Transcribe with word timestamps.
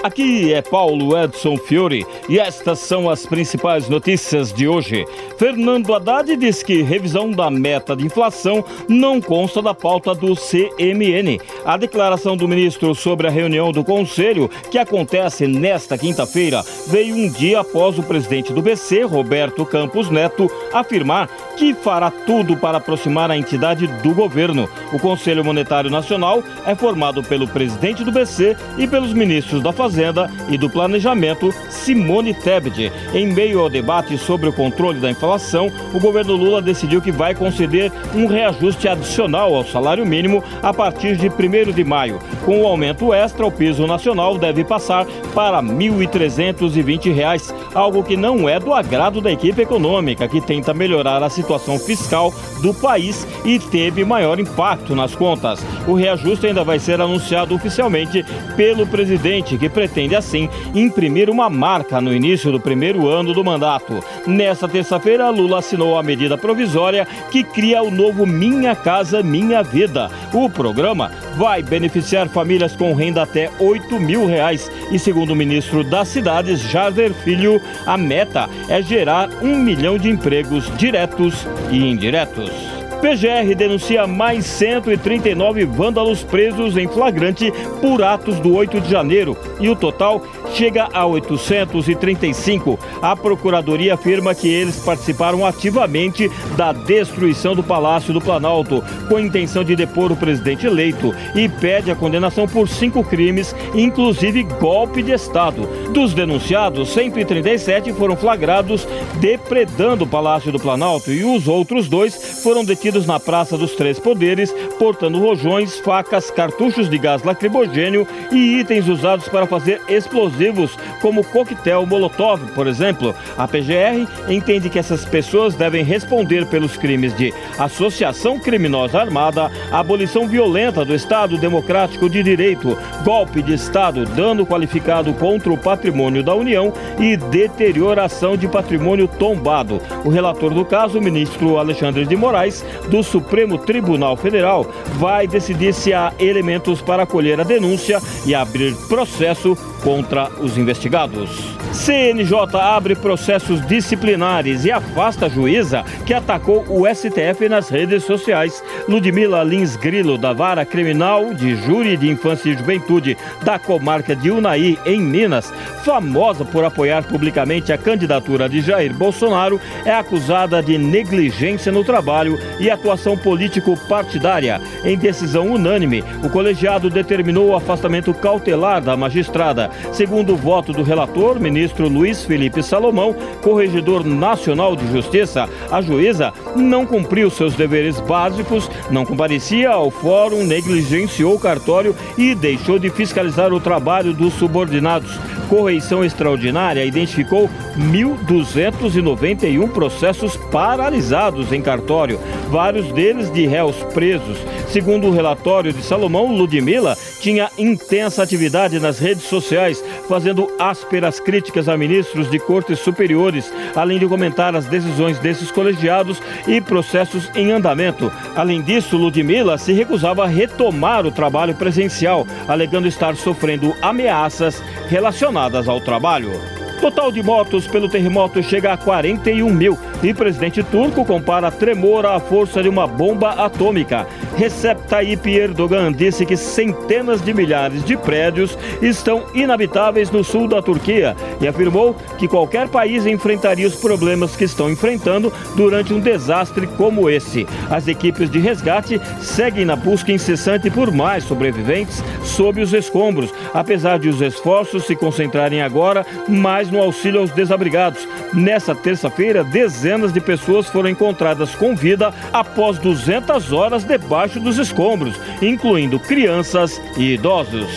Aqui 0.00 0.52
é 0.54 0.62
Paulo 0.62 1.18
Edson 1.18 1.56
Fiore 1.56 2.06
e 2.28 2.38
estas 2.38 2.78
são 2.78 3.10
as 3.10 3.26
principais 3.26 3.88
notícias 3.88 4.52
de 4.52 4.68
hoje. 4.68 5.04
Fernando 5.36 5.92
Haddad 5.92 6.36
diz 6.36 6.62
que 6.62 6.82
revisão 6.82 7.32
da 7.32 7.50
meta 7.50 7.96
de 7.96 8.06
inflação 8.06 8.64
não 8.88 9.20
consta 9.20 9.60
da 9.60 9.74
pauta 9.74 10.14
do 10.14 10.36
CMN. 10.36 11.40
A 11.64 11.76
declaração 11.76 12.36
do 12.36 12.46
ministro 12.46 12.94
sobre 12.94 13.26
a 13.26 13.30
reunião 13.30 13.72
do 13.72 13.82
Conselho, 13.82 14.48
que 14.70 14.78
acontece 14.78 15.48
nesta 15.48 15.98
quinta-feira, 15.98 16.62
veio 16.86 17.16
um 17.16 17.28
dia 17.28 17.60
após 17.60 17.98
o 17.98 18.02
presidente 18.04 18.52
do 18.52 18.62
BC, 18.62 19.02
Roberto 19.02 19.66
Campos 19.66 20.10
Neto, 20.10 20.48
afirmar 20.72 21.28
que 21.56 21.74
fará 21.74 22.08
tudo 22.08 22.56
para 22.56 22.78
aproximar 22.78 23.32
a 23.32 23.36
entidade 23.36 23.88
do 23.88 24.14
governo. 24.14 24.68
O 24.92 24.98
Conselho 25.00 25.44
Monetário 25.44 25.90
Nacional 25.90 26.40
é 26.64 26.74
formado 26.76 27.20
pelo 27.20 27.48
presidente 27.48 28.04
do 28.04 28.12
BC 28.12 28.56
e 28.78 28.86
pelos 28.86 29.12
ministros 29.12 29.60
da 29.60 29.72
Fazenda 29.72 29.87
Fazenda 29.88 30.30
e 30.50 30.58
do 30.58 30.68
Planejamento, 30.68 31.50
Simone 31.70 32.34
Tebet. 32.34 32.92
Em 33.14 33.26
meio 33.26 33.60
ao 33.60 33.70
debate 33.70 34.18
sobre 34.18 34.46
o 34.46 34.52
controle 34.52 35.00
da 35.00 35.10
inflação, 35.10 35.72
o 35.94 35.98
governo 35.98 36.36
Lula 36.36 36.60
decidiu 36.60 37.00
que 37.00 37.10
vai 37.10 37.34
conceder 37.34 37.90
um 38.14 38.26
reajuste 38.26 38.86
adicional 38.86 39.54
ao 39.54 39.64
salário 39.64 40.04
mínimo 40.04 40.44
a 40.62 40.74
partir 40.74 41.16
de 41.16 41.28
1 41.28 41.72
de 41.72 41.84
maio. 41.84 42.18
Com 42.44 42.60
o 42.60 42.66
aumento 42.66 43.14
extra, 43.14 43.46
o 43.46 43.50
piso 43.50 43.86
nacional 43.86 44.36
deve 44.36 44.62
passar 44.62 45.06
para 45.34 45.60
R$ 45.60 45.68
1.320, 45.68 47.54
algo 47.74 48.02
que 48.02 48.16
não 48.16 48.46
é 48.46 48.60
do 48.60 48.74
agrado 48.74 49.22
da 49.22 49.32
equipe 49.32 49.62
econômica, 49.62 50.28
que 50.28 50.40
tenta 50.42 50.74
melhorar 50.74 51.22
a 51.22 51.30
situação 51.30 51.78
fiscal 51.78 52.32
do 52.60 52.74
país 52.74 53.26
e 53.42 53.58
teve 53.58 54.04
maior 54.04 54.38
impacto 54.38 54.94
nas 54.94 55.14
contas. 55.14 55.64
O 55.86 55.94
reajuste 55.94 56.46
ainda 56.46 56.62
vai 56.62 56.78
ser 56.78 57.00
anunciado 57.00 57.54
oficialmente 57.54 58.24
pelo 58.54 58.86
presidente, 58.86 59.56
que 59.56 59.68
pretende, 59.78 60.16
assim, 60.16 60.48
imprimir 60.74 61.30
uma 61.30 61.48
marca 61.48 62.00
no 62.00 62.12
início 62.12 62.50
do 62.50 62.58
primeiro 62.58 63.06
ano 63.06 63.32
do 63.32 63.44
mandato. 63.44 64.02
Nesta 64.26 64.66
terça-feira, 64.66 65.30
Lula 65.30 65.60
assinou 65.60 65.96
a 65.96 66.02
medida 66.02 66.36
provisória 66.36 67.06
que 67.30 67.44
cria 67.44 67.80
o 67.80 67.88
novo 67.88 68.26
Minha 68.26 68.74
Casa 68.74 69.22
Minha 69.22 69.62
Vida. 69.62 70.10
O 70.34 70.50
programa 70.50 71.12
vai 71.36 71.62
beneficiar 71.62 72.28
famílias 72.28 72.74
com 72.74 72.92
renda 72.92 73.22
até 73.22 73.52
8 73.60 74.00
mil 74.00 74.26
reais 74.26 74.68
e, 74.90 74.98
segundo 74.98 75.30
o 75.30 75.36
ministro 75.36 75.84
das 75.84 76.08
Cidades, 76.08 76.58
Jader 76.58 77.14
Filho, 77.14 77.62
a 77.86 77.96
meta 77.96 78.50
é 78.68 78.82
gerar 78.82 79.28
um 79.40 79.56
milhão 79.56 79.96
de 79.96 80.10
empregos 80.10 80.76
diretos 80.76 81.46
e 81.70 81.88
indiretos. 81.88 82.77
PGR 83.00 83.54
denuncia 83.54 84.08
mais 84.08 84.44
139 84.44 85.64
vândalos 85.66 86.24
presos 86.24 86.76
em 86.76 86.88
flagrante 86.88 87.52
por 87.80 88.02
atos 88.02 88.40
do 88.40 88.52
8 88.54 88.80
de 88.80 88.90
janeiro 88.90 89.36
e 89.60 89.68
o 89.68 89.76
total 89.76 90.20
chega 90.52 90.88
a 90.92 91.06
835. 91.06 92.76
A 93.00 93.14
Procuradoria 93.14 93.94
afirma 93.94 94.34
que 94.34 94.48
eles 94.48 94.80
participaram 94.80 95.46
ativamente 95.46 96.28
da 96.56 96.72
destruição 96.72 97.54
do 97.54 97.62
Palácio 97.62 98.12
do 98.12 98.20
Planalto, 98.20 98.82
com 99.08 99.16
a 99.16 99.22
intenção 99.22 99.62
de 99.62 99.76
depor 99.76 100.10
o 100.10 100.16
presidente 100.16 100.66
eleito, 100.66 101.14
e 101.36 101.48
pede 101.48 101.90
a 101.90 101.96
condenação 101.96 102.48
por 102.48 102.68
cinco 102.68 103.04
crimes, 103.04 103.54
inclusive 103.74 104.42
golpe 104.42 105.02
de 105.02 105.12
Estado. 105.12 105.68
Dos 105.92 106.14
denunciados, 106.14 106.88
137 106.88 107.92
foram 107.92 108.16
flagrados 108.16 108.88
depredando 109.20 110.04
o 110.04 110.08
Palácio 110.08 110.50
do 110.50 110.58
Planalto 110.58 111.12
e 111.12 111.24
os 111.24 111.46
outros 111.46 111.88
dois 111.88 112.42
foram 112.42 112.64
detidos 112.64 112.87
na 112.88 113.20
Praça 113.20 113.58
dos 113.58 113.74
Três 113.74 113.98
Poderes, 113.98 114.50
portando 114.78 115.18
rojões, 115.18 115.78
facas, 115.78 116.30
cartuchos 116.30 116.88
de 116.88 116.96
gás 116.96 117.22
lacrimogênio 117.22 118.06
e 118.32 118.58
itens 118.58 118.88
usados 118.88 119.28
para 119.28 119.46
fazer 119.46 119.80
explosivos 119.88 120.76
como 121.02 121.22
coquetel 121.22 121.84
Molotov, 121.84 122.40
por 122.54 122.66
exemplo. 122.66 123.14
A 123.36 123.46
PGR 123.46 124.06
entende 124.28 124.70
que 124.70 124.78
essas 124.78 125.04
pessoas 125.04 125.54
devem 125.54 125.84
responder 125.84 126.46
pelos 126.46 126.76
crimes 126.76 127.14
de 127.14 127.32
associação 127.58 128.38
criminosa 128.38 129.00
armada, 129.00 129.50
abolição 129.70 130.26
violenta 130.26 130.84
do 130.84 130.94
Estado 130.94 131.36
Democrático 131.36 132.08
de 132.08 132.22
Direito, 132.22 132.76
golpe 133.04 133.42
de 133.42 133.52
Estado, 133.52 134.06
dano 134.06 134.46
qualificado 134.46 135.12
contra 135.14 135.52
o 135.52 135.58
patrimônio 135.58 136.22
da 136.22 136.34
União 136.34 136.72
e 136.98 137.16
deterioração 137.16 138.36
de 138.36 138.48
patrimônio 138.48 139.06
tombado. 139.06 139.80
O 140.04 140.08
relator 140.08 140.54
do 140.54 140.64
caso, 140.64 140.98
o 140.98 141.02
ministro 141.02 141.58
Alexandre 141.58 142.06
de 142.06 142.16
Moraes, 142.16 142.64
do 142.88 143.02
Supremo 143.02 143.58
Tribunal 143.58 144.16
Federal, 144.16 144.66
vai 144.94 145.26
decidir 145.26 145.74
se 145.74 145.92
há 145.92 146.12
elementos 146.18 146.80
para 146.80 147.02
acolher 147.02 147.40
a 147.40 147.44
denúncia 147.44 148.00
e 148.24 148.34
abrir 148.34 148.74
processo 148.88 149.56
contra 149.82 150.30
os 150.40 150.56
investigados. 150.56 151.57
CNJ 151.72 152.56
abre 152.58 152.96
processos 152.96 153.64
disciplinares 153.66 154.64
e 154.64 154.72
afasta 154.72 155.26
a 155.26 155.28
juíza 155.28 155.84
que 156.06 156.14
atacou 156.14 156.64
o 156.68 156.86
STF 156.86 157.48
nas 157.48 157.68
redes 157.68 158.04
sociais. 158.04 158.62
Ludmila 158.88 159.44
Lins 159.44 159.76
Grilo, 159.76 160.16
da 160.16 160.32
Vara 160.32 160.64
Criminal 160.64 161.34
de 161.34 161.56
Júri 161.56 161.96
de 161.96 162.08
Infância 162.08 162.50
e 162.50 162.56
Juventude 162.56 163.16
da 163.42 163.58
comarca 163.58 164.16
de 164.16 164.30
Unai, 164.30 164.78
em 164.86 165.00
Minas, 165.00 165.52
famosa 165.84 166.44
por 166.44 166.64
apoiar 166.64 167.04
publicamente 167.04 167.72
a 167.72 167.78
candidatura 167.78 168.48
de 168.48 168.60
Jair 168.60 168.94
Bolsonaro, 168.94 169.60
é 169.84 169.92
acusada 169.92 170.62
de 170.62 170.78
negligência 170.78 171.70
no 171.70 171.84
trabalho 171.84 172.38
e 172.58 172.70
atuação 172.70 173.16
político-partidária. 173.16 174.60
Em 174.84 174.96
decisão 174.96 175.52
unânime, 175.52 176.02
o 176.24 176.30
colegiado 176.30 176.88
determinou 176.88 177.48
o 177.48 177.54
afastamento 177.54 178.14
cautelar 178.14 178.80
da 178.80 178.96
magistrada. 178.96 179.70
Segundo 179.92 180.32
o 180.32 180.36
voto 180.36 180.72
do 180.72 180.82
relator, 180.82 181.38
ministro 181.38 181.57
Luiz 181.88 182.24
Felipe 182.24 182.62
Salomão, 182.62 183.14
corregedor 183.42 184.04
nacional 184.04 184.76
de 184.76 184.86
justiça, 184.92 185.48
a 185.70 185.80
juíza 185.80 186.32
não 186.54 186.86
cumpriu 186.86 187.30
seus 187.30 187.54
deveres 187.54 188.00
básicos, 188.00 188.70
não 188.90 189.04
comparecia 189.04 189.70
ao 189.70 189.90
fórum, 189.90 190.44
negligenciou 190.44 191.34
o 191.34 191.40
cartório 191.40 191.94
e 192.16 192.34
deixou 192.34 192.78
de 192.78 192.90
fiscalizar 192.90 193.52
o 193.52 193.60
trabalho 193.60 194.12
dos 194.12 194.34
subordinados. 194.34 195.18
Correição 195.48 196.04
Extraordinária 196.04 196.84
identificou 196.84 197.48
1.291 197.76 199.68
processos 199.70 200.36
paralisados 200.36 201.52
em 201.52 201.62
cartório, 201.62 202.20
vários 202.50 202.92
deles 202.92 203.32
de 203.32 203.46
réus 203.46 203.76
presos. 203.94 204.38
Segundo 204.68 205.06
o 205.06 205.10
relatório 205.10 205.72
de 205.72 205.82
Salomão, 205.82 206.36
Ludmilla 206.36 206.94
tinha 207.20 207.50
intensa 207.56 208.22
atividade 208.22 208.78
nas 208.78 208.98
redes 208.98 209.24
sociais, 209.24 209.82
fazendo 210.06 210.50
ásperas 210.58 211.18
críticas 211.18 211.47
a 211.68 211.76
ministros 211.76 212.30
de 212.30 212.38
cortes 212.38 212.78
superiores, 212.78 213.52
além 213.74 213.98
de 213.98 214.06
comentar 214.06 214.54
as 214.54 214.66
decisões 214.66 215.18
desses 215.18 215.50
colegiados 215.50 216.20
e 216.46 216.60
processos 216.60 217.30
em 217.34 217.50
andamento. 217.52 218.12
Além 218.36 218.60
disso, 218.60 218.96
Ludmilla 218.96 219.56
se 219.56 219.72
recusava 219.72 220.24
a 220.24 220.28
retomar 220.28 221.06
o 221.06 221.10
trabalho 221.10 221.54
presencial, 221.54 222.26
alegando 222.46 222.86
estar 222.86 223.16
sofrendo 223.16 223.74
ameaças 223.80 224.62
relacionadas 224.88 225.68
ao 225.68 225.80
trabalho. 225.80 226.32
Total 226.80 227.10
de 227.10 227.20
mortos 227.22 227.66
pelo 227.66 227.88
terremoto 227.88 228.40
chega 228.40 228.72
a 228.72 228.76
41 228.76 229.52
mil 229.52 229.76
e 230.00 230.14
presidente 230.14 230.62
turco 230.62 231.04
compara 231.04 231.50
tremor 231.50 232.06
à 232.06 232.20
força 232.20 232.62
de 232.62 232.68
uma 232.68 232.86
bomba 232.86 233.30
atômica. 233.30 234.06
Recep 234.38 234.86
Tayyip 234.86 235.28
Erdogan 235.28 235.92
disse 235.92 236.24
que 236.24 236.36
centenas 236.36 237.20
de 237.20 237.34
milhares 237.34 237.82
de 237.82 237.96
prédios 237.96 238.56
estão 238.80 239.24
inabitáveis 239.34 240.12
no 240.12 240.22
sul 240.22 240.46
da 240.46 240.62
Turquia 240.62 241.16
e 241.40 241.48
afirmou 241.48 241.92
que 242.18 242.28
qualquer 242.28 242.68
país 242.68 243.04
enfrentaria 243.04 243.66
os 243.66 243.74
problemas 243.74 244.36
que 244.36 244.44
estão 244.44 244.70
enfrentando 244.70 245.32
durante 245.56 245.92
um 245.92 245.98
desastre 245.98 246.68
como 246.68 247.10
esse. 247.10 247.48
As 247.68 247.88
equipes 247.88 248.30
de 248.30 248.38
resgate 248.38 249.00
seguem 249.20 249.64
na 249.64 249.74
busca 249.74 250.12
incessante 250.12 250.70
por 250.70 250.92
mais 250.92 251.24
sobreviventes 251.24 252.00
sob 252.22 252.62
os 252.62 252.72
escombros, 252.72 253.34
apesar 253.52 253.98
de 253.98 254.08
os 254.08 254.20
esforços 254.20 254.84
se 254.86 254.94
concentrarem 254.94 255.62
agora 255.62 256.06
mais 256.28 256.70
no 256.70 256.80
auxílio 256.80 257.20
aos 257.20 257.32
desabrigados. 257.32 258.06
Nessa 258.32 258.72
terça-feira, 258.72 259.42
dezenas 259.42 260.12
de 260.12 260.20
pessoas 260.20 260.68
foram 260.68 260.90
encontradas 260.90 261.56
com 261.56 261.74
vida 261.74 262.14
após 262.32 262.78
200 262.78 263.52
horas 263.52 263.82
debaixo 264.28 264.40
dos 264.40 264.58
escombros, 264.58 265.14
incluindo 265.40 265.98
crianças 265.98 266.80
e 266.96 267.14
idosos. 267.14 267.68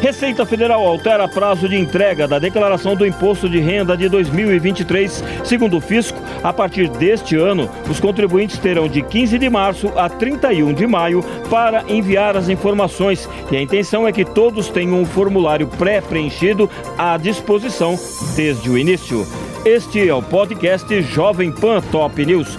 Receita 0.00 0.44
Federal 0.44 0.86
altera 0.86 1.26
prazo 1.26 1.66
de 1.66 1.76
entrega 1.76 2.28
da 2.28 2.38
declaração 2.38 2.94
do 2.94 3.06
imposto 3.06 3.48
de 3.48 3.58
renda 3.58 3.96
de 3.96 4.10
2023. 4.10 5.24
Segundo 5.42 5.78
o 5.78 5.80
fisco, 5.80 6.20
a 6.44 6.52
partir 6.52 6.88
deste 6.88 7.34
ano, 7.34 7.68
os 7.88 7.98
contribuintes 7.98 8.58
terão 8.58 8.88
de 8.88 9.00
15 9.00 9.38
de 9.38 9.48
março 9.48 9.90
a 9.96 10.10
31 10.10 10.74
de 10.74 10.86
maio 10.86 11.22
para 11.48 11.82
enviar 11.88 12.36
as 12.36 12.50
informações. 12.50 13.26
E 13.50 13.56
a 13.56 13.62
intenção 13.62 14.06
é 14.06 14.12
que 14.12 14.24
todos 14.24 14.68
tenham 14.68 15.00
um 15.00 15.06
formulário 15.06 15.66
pré-preenchido 15.66 16.68
à 16.98 17.16
disposição 17.16 17.98
desde 18.36 18.68
o 18.68 18.76
início. 18.76 19.26
Este 19.64 20.06
é 20.06 20.14
o 20.14 20.22
podcast 20.22 21.02
Jovem 21.02 21.50
Pan 21.50 21.80
Top 21.80 22.24
News 22.24 22.58